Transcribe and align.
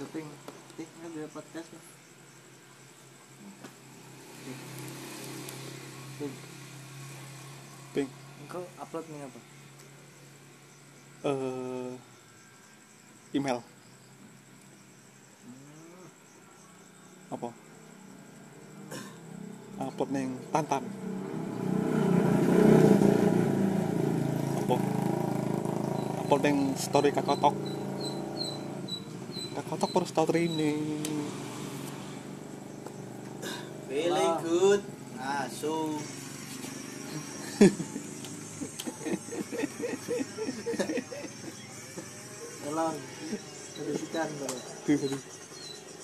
syuting 0.00 0.24
eh 0.80 0.88
ada 1.04 1.28
podcast 1.28 1.68
kan 1.68 1.84
Ping, 6.16 6.34
ping 7.92 8.08
engkau 8.40 8.64
upload 8.80 9.04
nih 9.12 9.28
apa? 9.28 9.40
eh 11.28 11.92
email. 13.36 13.60
Apa? 17.28 17.48
Upload 19.84 20.10
neng 20.16 20.40
tantan 20.48 20.84
apa? 24.64 24.76
Upload 26.24 26.40
neng 26.40 26.72
story 26.80 27.12
kakotok 27.12 27.79
kakotok 29.60 29.90
perlu 29.92 30.08
story 30.08 30.46
ini 30.46 30.72
Feeling 33.90 34.32
Ah. 34.32 34.38
good. 34.40 34.80
Asu. 35.18 35.98
Tolong, 42.60 42.96
kondisikan 43.74 44.28
bro. 44.38 44.48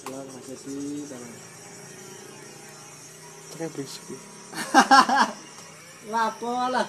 Tolong 0.03 0.27
Mas 0.27 0.47
Edi, 0.51 0.79
tolong. 1.07 1.35
kayak 3.57 3.73
berisik. 3.73 4.05
Lapo 6.13 6.53
lah. 6.69 6.89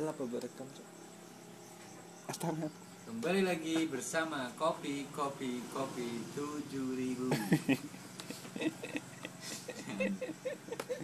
Cok? 0.00 0.88
Astaga. 2.32 2.72
Kembali 3.04 3.44
lagi 3.44 3.84
bersama 3.84 4.48
kopi 4.56 5.04
kopi 5.12 5.60
kopi 5.76 6.24
tujuh 6.32 6.96
ribu. 6.96 7.28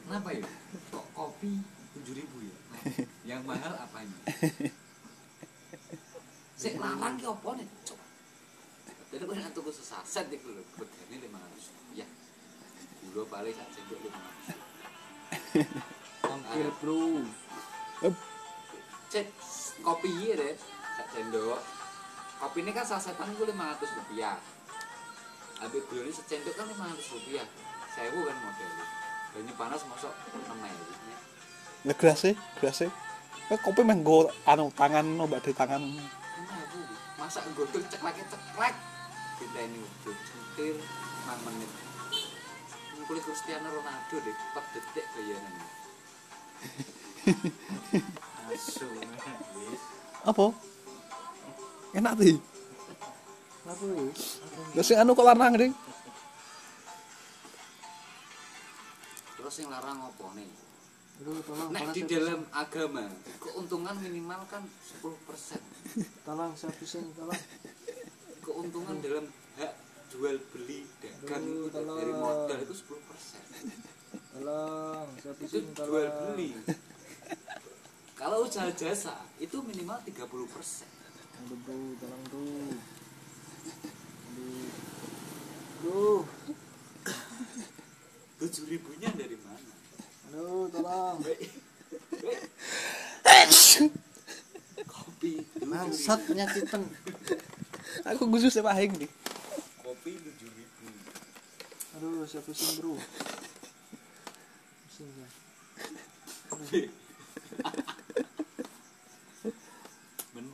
Kenapa 0.00 0.32
ya? 0.32 0.48
Kok 0.88 1.06
kopi 1.12 1.60
tujuh 1.92 2.14
ribu 2.16 2.40
ya? 2.40 2.56
Nah, 2.72 2.82
yang 3.28 3.44
mahal 3.44 3.76
apanya? 3.76 4.16
Sik 6.56 6.80
larang 6.80 7.20
ki 7.20 7.28
opo 7.28 7.52
nih? 7.52 7.68
Cok. 7.84 8.00
Jadi 9.12 9.22
gue 9.28 9.36
nggak 9.36 9.52
tuku 9.52 9.76
sesaset. 9.76 10.24
Begini 10.32 11.20
lima 11.20 11.36
ratus 11.36 11.68
rupiah. 11.68 12.08
Gula 13.12 13.28
paling 13.28 13.52
sak 13.52 13.68
sendok 13.76 14.00
lima 14.00 14.16
ratus. 14.24 14.56
Hampir 16.24 16.72
bro. 16.80 17.20
Cek 19.06 19.26
kopi 19.86 20.10
ya 20.26 20.34
deh, 20.34 20.54
sak 20.98 21.06
sendok. 21.14 21.60
Kopi 22.42 22.58
ini 22.66 22.70
kan 22.74 22.82
sasetan 22.82 23.30
itu 23.30 23.46
lima 23.46 23.70
ratus 23.70 23.90
rupiah. 23.94 24.34
Habis 25.62 25.82
gula 25.88 26.02
ini 26.04 26.12
secendok 26.12 26.54
kan 26.58 26.66
lima 26.66 26.90
ratus 26.90 27.06
rupiah. 27.14 27.46
Sewu 27.94 28.20
kan 28.26 28.36
modelnya. 28.42 28.86
Banyu 29.32 29.52
panas 29.54 29.82
masuk 29.86 30.12
enam 30.34 30.58
ribu. 30.58 30.94
Ya 31.86 31.94
gelasnya, 31.94 32.34
gelasnya. 32.58 32.90
Eh, 33.46 33.58
kopi 33.62 33.86
main 33.86 34.02
go 34.02 34.26
anu 34.42 34.74
tangan 34.74 35.06
obat 35.22 35.46
di 35.46 35.54
tangan. 35.54 35.80
Enam 35.80 36.62
ribu. 36.74 36.94
Masa 37.14 37.46
godol 37.54 37.86
ceklek 37.86 38.18
ceklek. 38.26 38.74
Kita 39.36 39.60
ini 39.60 39.78
waktu 39.78 40.10
centil 40.26 40.76
enam 41.24 41.38
menit. 41.46 41.70
Kulit 43.06 43.22
Cristiano 43.22 43.70
Ronaldo 43.70 44.18
deh, 44.18 44.34
4 44.34 44.74
detik 44.74 45.06
bayaran. 45.14 45.54
Asu. 48.46 48.86
Apa? 50.26 50.46
Enak 51.94 52.12
sih. 52.22 52.36
Ya? 53.66 53.74
Lah 54.78 54.82
sing 54.84 54.96
anu 55.02 55.18
kok 55.18 55.26
larang 55.26 55.58
ding. 55.58 55.74
Terus 59.36 59.54
yang 59.62 59.70
larang 59.74 59.98
apa 60.06 60.26
nih? 60.38 60.50
Tolong. 61.16 61.72
Nek 61.72 61.80
tolong 61.80 61.96
di 61.96 62.02
dalam 62.12 62.40
agama, 62.52 63.08
keuntungan 63.40 63.96
minimal 64.04 64.44
kan 64.52 64.62
10%. 64.68 65.00
pusing. 65.00 65.64
Tolong 66.28 66.52
saya 66.52 66.72
pusing, 66.76 67.06
tolong. 67.16 67.40
Keuntungan 68.44 69.00
dalam 69.00 69.24
hak 69.56 69.72
jual 70.12 70.36
beli 70.52 70.84
dagang 71.00 71.42
itu 71.42 71.72
dari 71.72 72.12
tolong. 72.12 72.20
modal 72.20 72.58
itu 72.60 72.74
10%. 72.76 74.36
Tolong, 74.36 75.08
saya 75.16 75.32
Itu 75.32 75.40
pusing, 75.40 75.66
tolong. 75.72 75.88
jual 75.88 76.06
beli. 76.36 76.48
Kalau 78.36 78.52
usaha 78.52 78.68
jasa 78.68 79.16
itu 79.40 79.56
minimal 79.64 79.96
30%. 80.04 80.12
Aduh 80.20 81.56
bro, 81.64 81.96
tolong 81.96 82.22
bro. 82.28 82.44
Aduh. 85.80 86.20
Aduh, 88.36 88.44
7 88.44 88.68
ribunya 88.68 89.08
dari 89.16 89.40
mana? 89.40 89.72
aduh, 90.28 90.68
tolong. 90.68 91.16
Kopi 94.84 95.40
7 95.56 95.72
Bangsat 95.72 96.20
ribu. 96.20 96.36
penyakitan. 96.36 96.84
Aku 98.04 98.28
khusus 98.28 98.52
sama 98.52 98.76
aing 98.76 99.00
nih. 99.00 99.08
Kopi 99.80 100.12
7 100.12 100.44
ribu. 100.44 100.84
Aduh, 101.96 102.28
saya 102.28 102.44
pusing 102.44 102.84
bro. 102.84 103.00
Pusing 104.84 105.08
ya. 105.24 105.24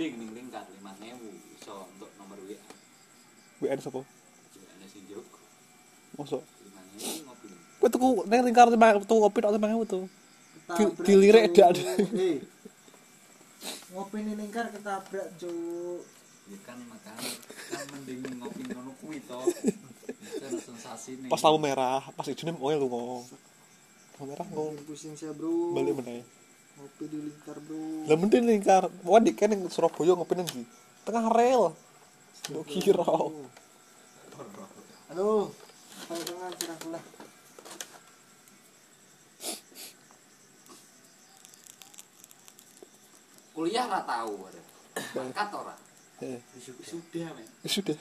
Mending 0.02 0.18
ning 0.18 0.30
lingkar 0.34 0.66
5000 0.66 1.14
iso 1.54 1.86
untuk 1.86 2.10
nomor 2.18 2.34
WA. 2.42 2.58
WN 3.62 3.78
sapa? 3.78 4.02
Jualnya 4.50 4.86
si 4.90 4.98
Joko. 5.06 5.38
Mosok. 6.18 6.42
5000 6.98 7.22
ngopi. 7.22 7.46
Kowe 7.78 7.86
tuku 7.86 8.08
ning 8.26 8.40
lingkar 8.42 8.66
tuku 8.66 9.14
kopi 9.22 9.38
tok 9.38 9.54
5000 9.54 9.62
tuh. 9.86 10.04
Di- 10.10 10.90
Ketabrak, 10.90 11.06
dilirik 11.06 11.44
dak. 11.54 11.70
Ngopi 13.94 14.18
nih 14.26 14.34
lingkar 14.34 14.66
ketabrak, 14.74 15.38
Cuk. 15.38 16.02
ya 16.50 16.58
kan 16.66 16.74
makanya 16.90 17.30
kan 17.70 17.86
mending 17.94 18.26
ngopi 18.42 18.66
ngono 18.66 18.90
kuwi 18.98 19.22
to 19.22 19.38
sensasi 20.58 21.14
nih 21.22 21.30
Pas 21.30 21.38
lampu 21.38 21.62
merah, 21.62 22.02
pas 22.19 22.26
ijine 22.26 22.50
oil 22.58 22.82
lu 22.82 22.90
ngomong. 22.90 23.22
Lampu 24.19 24.24
merah 24.26 24.46
ngomong 24.50 24.82
Pusing 24.82 25.14
saya, 25.14 25.30
Bro. 25.30 25.78
balik 25.78 25.94
meneh. 25.94 26.26
Ngopi 26.78 27.05
di 27.09 27.19
lingkar, 27.21 27.56
Bro. 27.62 28.09
Lah 28.09 28.16
mending 28.16 28.44
lingkar. 28.49 28.88
Wah 29.05 29.21
di 29.21 29.33
kan 29.37 29.50
ning 29.53 29.69
Surabaya 29.69 30.12
ngopi 30.16 30.34
nang 30.38 30.49
ndi? 30.49 30.62
Tengah 31.05 31.28
rel. 31.33 31.75
Lu 32.50 32.62
kira. 32.66 33.05
Tangan 36.09 36.53
curang 36.56 36.78
kulah. 36.82 37.05
kuliah 43.53 43.87
lah 43.87 44.03
tahu 44.03 44.49
ada 44.49 44.62
bakat 45.15 45.49
ora 45.55 45.77
Eh, 46.22 46.38
sudah 46.87 47.34
men 47.34 47.47
ya 47.66 47.69
sudah. 47.69 47.99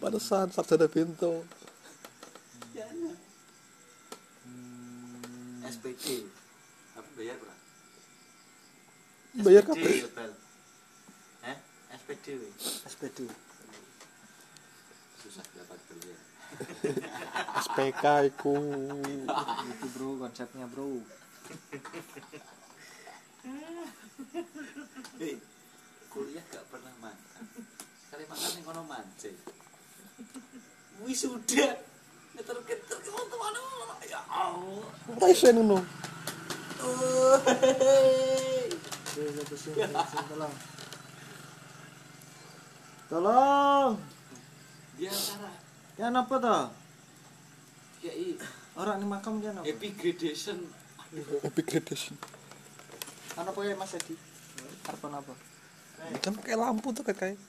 Pantesan 0.00 0.48
sarjana 0.48 0.88
bento. 0.88 1.44
SPC 5.68 6.24
apa 6.96 7.08
bayar 7.14 7.36
berapa 7.36 7.56
Bayar 9.38 9.62
kabeh. 9.62 10.08
Hah? 11.46 11.56
SPD. 11.94 12.26
SPD. 12.88 13.18
susah 15.18 15.44
dapat 15.52 15.78
kerja 15.86 16.14
SPK 17.60 18.04
iku. 18.32 18.56
Itu, 19.68 19.86
Bro, 19.92 20.16
konsepnya, 20.16 20.64
Bro. 20.72 21.04
eh 25.18 25.36
kuliah 26.08 26.44
gak 26.52 26.64
pernah 26.68 26.94
makan 27.00 27.44
kali 28.12 28.24
makan 28.28 28.50
yang 28.58 28.64
kono 28.64 28.82
mancing 28.84 29.36
wisuda 31.04 31.68
ngeter-ngeter 31.74 31.87
Tá 35.16 35.26
isso 35.32 35.48
aí, 35.48 35.56
Nuno. 35.56 35.80
Tolong. 43.08 43.96
Dia 45.00 45.08
cara. 45.08 45.50
Ya 45.96 46.12
napa 46.12 46.36
toh? 46.36 46.68
Ya 48.04 48.12
i. 48.12 48.36
Orang 48.76 49.00
ni 49.00 49.08
makam 49.08 49.40
dia 49.40 49.56
napa? 49.56 49.64
Epic 49.64 49.96
gradation. 49.96 50.60
Ana 53.32 53.48
apa 53.48 53.60
ya 53.64 53.72
Mas 53.80 53.96
Edi? 53.96 54.12
Apa 54.84 55.08
napa? 55.08 55.32
Kan 56.20 56.36
kayak 56.44 56.60
lampu 56.60 56.92
tuh 56.92 57.00
kayak. 57.00 57.40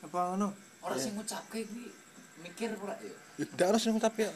Apa 0.00 0.32
ngono? 0.32 0.56
Orang 0.80 0.96
sing 0.96 1.12
ngucapke 1.12 1.68
iki 1.68 1.92
mikir 2.40 2.72
ora 2.80 2.96
ya. 3.04 3.12
Ya 3.44 3.64
harus 3.68 3.84
ngucap 3.84 4.16
ya. 4.16 4.32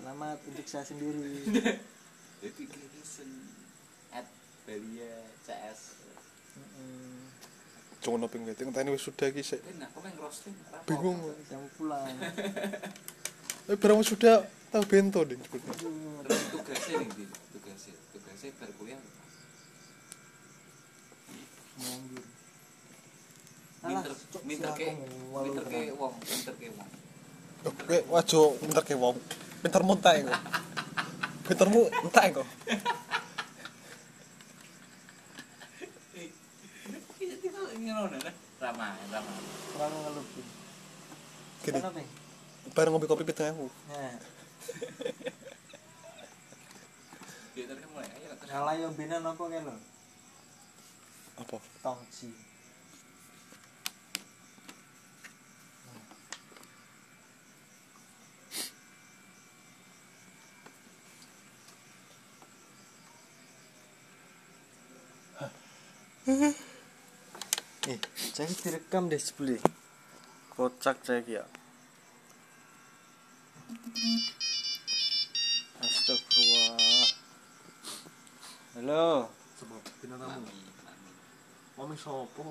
Selamat 0.00 0.40
untuk 0.48 0.64
saya 0.64 0.84
sendiri. 0.88 1.44
Dedication 2.40 3.28
at 4.16 4.24
Balia 4.64 5.28
CS. 5.44 6.00
Cuma 8.00 8.16
noping 8.16 8.48
bete 8.48 8.64
ngenteni 8.64 8.96
wis 8.96 9.04
sudah? 9.04 9.28
Apa? 9.28 10.08
Bingung. 10.88 11.20
Mau 11.20 11.68
pulang. 11.76 12.08
Eh 13.70 13.78
barang 13.78 14.02
sudah 14.02 14.42
tahu 14.74 14.82
bento 14.82 15.22
ding 15.22 15.38
sebutnya. 15.46 15.70
Tugasnya 16.26 17.06
nih, 17.06 17.28
tugasnya, 17.54 17.94
tugasnya 18.10 18.50
bar 18.58 18.70
kuliah. 18.82 18.98
nganggur. 21.78 22.24
Minter, 23.80 24.12
minter 24.42 24.70
ke, 24.74 24.86
minter 25.30 25.64
ke 25.70 25.80
wong, 25.94 26.14
minter 26.18 26.54
ke 26.58 26.66
wong. 26.74 26.88
Kowe 27.62 27.98
wajo 28.10 28.40
pinter 28.58 28.82
ke 28.82 28.94
wong. 28.98 29.16
Pintermu 29.60 29.92
entek 29.96 30.14
engko. 30.24 30.34
Pintermu 31.46 31.80
entek 32.04 32.24
engko. 32.32 32.44
Ramah, 38.60 38.92
ramah. 39.08 39.36
Gini? 41.60 41.80
Bang? 41.80 41.96
bareng 42.70 42.92
ngopi 42.94 43.06
kopi. 43.08 43.24
Nah, 43.26 44.14
mulai 47.90 48.08
ayo 48.14 48.30
terus. 48.38 48.48
ngalah 48.50 48.74
yang 48.78 48.92
binan 48.94 49.26
apa 49.26 49.42
lo? 49.42 49.74
Apa? 51.40 51.56
Tongci. 51.82 52.49
Eh, 66.28 67.96
saya 68.12 68.52
direkam 68.52 69.08
deh 69.08 69.16
sebeli. 69.16 69.56
Kocak 70.52 71.00
saya 71.00 71.24
ya. 71.24 71.44
Astagfirullah. 75.80 77.08
Halo. 78.76 79.32
Sebab 79.56 79.80
mami. 80.20 80.52
Mami 81.80 81.96
sopo? 81.96 82.44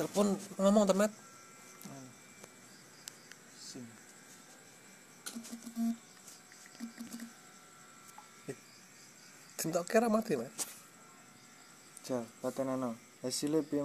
Telepon 0.00 0.32
ngomong 0.56 0.88
tuh 0.88 0.96
Met. 0.96 1.12
Sim. 3.60 3.84
Cinta 9.60 9.84
kira 9.84 10.08
mati 10.08 10.40
Met. 10.40 10.48
Jal, 12.08 12.24
patenano. 12.40 12.96
Hasilnya 13.20 13.60
piye 13.60 13.76